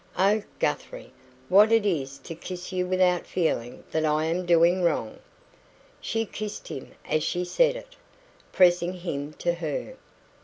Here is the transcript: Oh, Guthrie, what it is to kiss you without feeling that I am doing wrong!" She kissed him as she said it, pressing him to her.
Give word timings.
Oh, 0.17 0.41
Guthrie, 0.57 1.13
what 1.47 1.71
it 1.71 1.85
is 1.85 2.17
to 2.23 2.33
kiss 2.33 2.71
you 2.71 2.87
without 2.87 3.27
feeling 3.27 3.83
that 3.91 4.03
I 4.03 4.25
am 4.25 4.47
doing 4.47 4.81
wrong!" 4.81 5.19
She 5.99 6.25
kissed 6.25 6.69
him 6.69 6.93
as 7.07 7.21
she 7.23 7.45
said 7.45 7.75
it, 7.75 7.95
pressing 8.51 8.93
him 8.93 9.33
to 9.33 9.53
her. 9.53 9.93